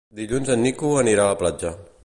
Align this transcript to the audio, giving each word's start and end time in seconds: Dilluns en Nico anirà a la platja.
Dilluns 0.19 0.49
en 0.55 0.63
Nico 0.67 0.91
anirà 1.03 1.27
a 1.29 1.35
la 1.35 1.39
platja. 1.43 1.77